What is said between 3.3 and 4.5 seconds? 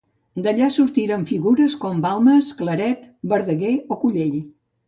Verdaguer o Collell.